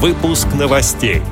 [0.00, 1.22] Выпуск новостей.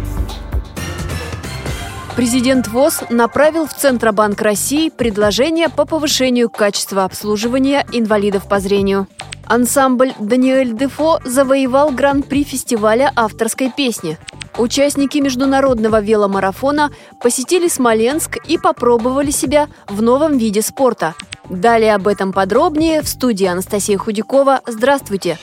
[2.16, 9.06] Президент ВОЗ направил в Центробанк России предложение по повышению качества обслуживания инвалидов по зрению.
[9.46, 14.18] Ансамбль «Даниэль Дефо» завоевал гран-при фестиваля авторской песни.
[14.58, 16.90] Участники международного веломарафона
[17.22, 21.14] посетили Смоленск и попробовали себя в новом виде спорта.
[21.48, 24.62] Далее об этом подробнее в студии Анастасия Худякова.
[24.66, 25.38] Здравствуйте!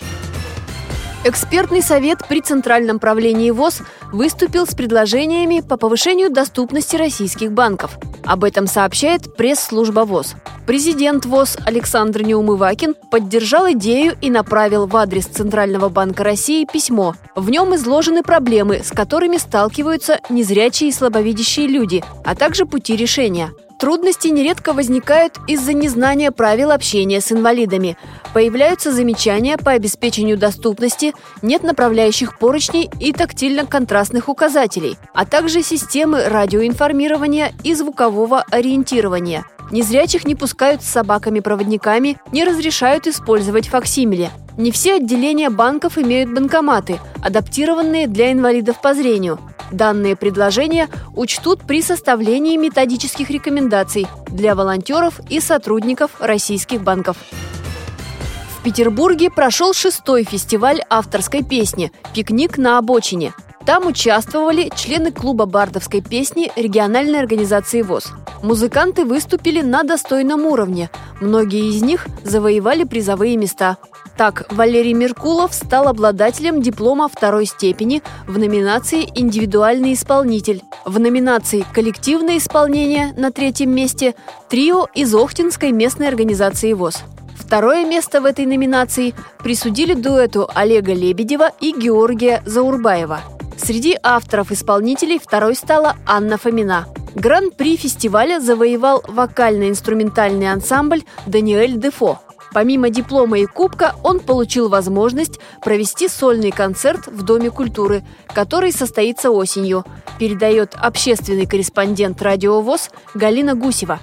[1.26, 7.98] Экспертный совет при Центральном правлении ВОЗ выступил с предложениями по повышению доступности российских банков.
[8.26, 10.36] Об этом сообщает пресс-служба ВОЗ.
[10.68, 17.16] Президент ВОЗ Александр Неумывакин поддержал идею и направил в адрес Центрального банка России письмо.
[17.36, 23.52] В нем изложены проблемы, с которыми сталкиваются незрячие и слабовидящие люди, а также пути решения.
[23.84, 27.98] Трудности нередко возникают из-за незнания правил общения с инвалидами.
[28.34, 37.52] Появляются замечания по обеспечению доступности, нет направляющих поручней и тактильно-контрастных указателей, а также системы радиоинформирования
[37.66, 39.44] и звукового ориентирования.
[39.70, 44.30] Незрячих не пускают с собаками-проводниками, не разрешают использовать факсимили.
[44.56, 49.42] Не все отделения банков имеют банкоматы, адаптированные для инвалидов по зрению–
[49.74, 57.18] Данные предложения учтут при составлении методических рекомендаций для волонтеров и сотрудников российских банков.
[58.60, 63.34] В Петербурге прошел шестой фестиваль авторской песни «Пикник на обочине».
[63.66, 68.12] Там участвовали члены клуба бардовской песни региональной организации ВОЗ.
[68.44, 70.92] Музыканты выступили на достойном уровне.
[71.20, 73.78] Многие из них завоевали призовые места.
[74.18, 80.62] Так, Валерий Меркулов стал обладателем диплома второй степени в номинации «Индивидуальный исполнитель».
[80.86, 84.14] В номинации «Коллективное исполнение» на третьем месте
[84.50, 87.04] трио из Охтинской местной организации ВОЗ.
[87.36, 93.22] Второе место в этой номинации присудили дуэту Олега Лебедева и Георгия Заурбаева.
[93.58, 96.88] Среди авторов-исполнителей второй стала Анна Фомина.
[97.16, 102.20] Гран-при фестиваля завоевал вокально-инструментальный ансамбль «Даниэль Дефо»,
[102.54, 108.04] Помимо диплома и кубка, он получил возможность провести сольный концерт в Доме культуры,
[108.34, 109.84] который состоится осенью,
[110.20, 114.00] передает общественный корреспондент «Радио ВОЗ» Галина Гусева.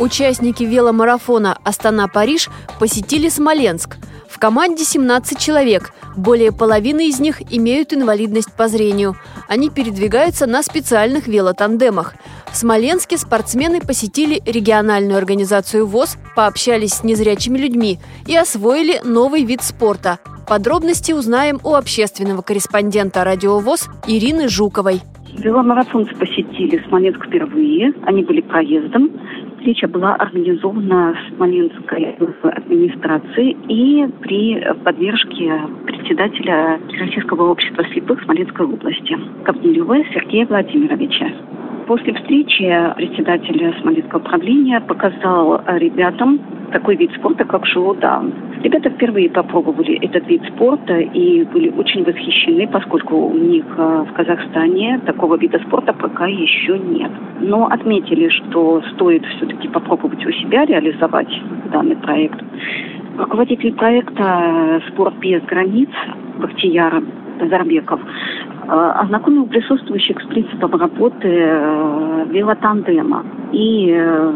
[0.00, 3.96] Участники веломарафона «Астана-Париж» посетили Смоленск.
[4.28, 9.16] В команде 17 человек, более половины из них имеют инвалидность по зрению.
[9.48, 12.14] Они передвигаются на специальных велотандемах.
[12.50, 19.62] В Смоленске спортсмены посетили региональную организацию ВОЗ, пообщались с незрячими людьми и освоили новый вид
[19.62, 20.18] спорта.
[20.46, 25.00] Подробности узнаем у общественного корреспондента «Радио ВОЗ» Ирины Жуковой.
[25.38, 27.92] Веломарафонцы посетили Смоленск впервые.
[28.02, 29.10] Они были проездом.
[29.56, 35.60] Встреча была организована Смоленской администрацией и при поддержке
[36.04, 41.28] председателя Российского общества слепых Смоленской области Ковнилева Сергея Владимировича.
[41.86, 46.40] После встречи председатель Смоленского управления показал ребятам
[46.72, 48.34] такой вид спорта, как шоу-даун.
[48.62, 54.12] Ребята впервые попробовали этот вид спорта и были очень восхищены, поскольку у них э, в
[54.14, 57.12] Казахстане такого вида спорта пока еще нет.
[57.40, 61.32] Но отметили, что стоит все-таки попробовать у себя реализовать
[61.72, 62.42] данный проект.
[63.18, 65.88] Руководитель проекта «Спорт без границ»
[66.38, 67.02] Бахтияр
[67.48, 68.00] Зарбеков
[68.66, 73.26] Э, ознакомил присутствующих с принципом работы э, велотандема.
[73.52, 74.34] И э,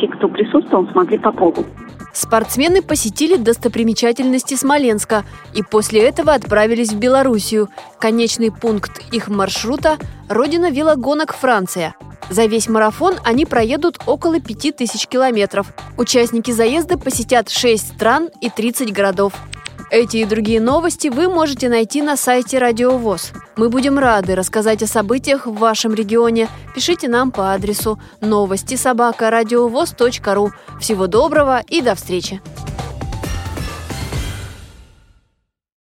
[0.00, 1.68] те, кто присутствовал, смогли попробовать.
[2.12, 5.22] Спортсмены посетили достопримечательности Смоленска
[5.54, 7.68] и после этого отправились в Белоруссию.
[8.00, 9.96] Конечный пункт их маршрута–
[10.28, 11.94] родина велогонок Франция.
[12.30, 15.72] За весь марафон они проедут около 5000 километров.
[15.96, 19.32] Участники заезда посетят 6 стран и 30 городов.
[19.90, 23.32] Эти и другие новости вы можете найти на сайте Радио ВОЗ.
[23.56, 26.48] Мы будем рады рассказать о событиях в вашем регионе.
[26.74, 29.30] Пишите нам по адресу новости собака
[30.34, 30.50] ру.
[30.80, 32.40] Всего доброго и до встречи!